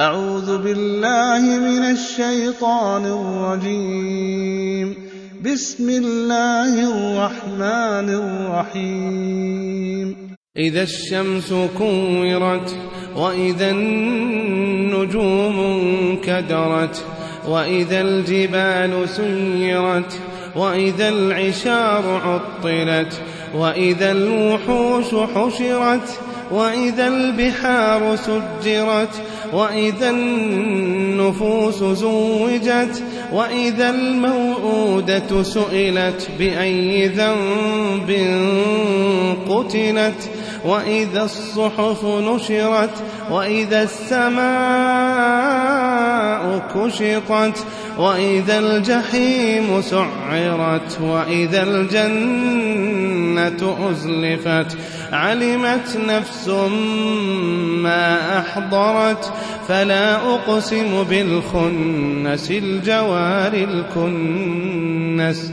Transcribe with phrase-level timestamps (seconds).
[0.00, 4.94] أعوذ بالله من الشيطان الرجيم.
[5.44, 10.16] بسم الله الرحمن الرحيم.
[10.56, 12.76] إذا الشمس كورت
[13.16, 17.04] وإذا النجوم انكدرت
[17.48, 20.20] وإذا الجبال سيرت
[20.56, 23.20] وإذا العشار عطلت
[23.54, 26.18] وإذا الوحوش حشرت
[26.50, 29.22] وإذا البحار سجرت
[29.52, 38.10] وإذا النفوس زوجت وإذا الموءودة سئلت بأي ذنب
[39.48, 40.30] قتلت
[40.64, 42.90] وإذا الصحف نشرت
[43.30, 45.93] وإذا السماء
[46.74, 47.64] كشطت
[47.98, 53.20] وإذا الجحيم سعرت وإذا الجنة
[53.90, 54.76] أزلفت
[55.12, 56.48] علمت نفس
[57.82, 59.32] ما أحضرت
[59.68, 65.52] فلا أقسم بالخنس الجوار الكنس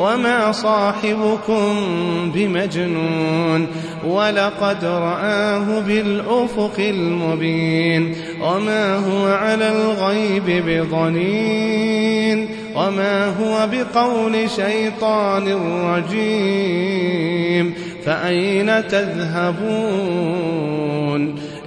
[0.00, 1.74] وما صاحبكم
[2.34, 3.66] بمجنون
[4.06, 15.52] ولقد رآه بالأفق المبين وما هو على الغيب بضنين وما هو بقول شيطان
[15.84, 20.69] رجيم فأين تذهبون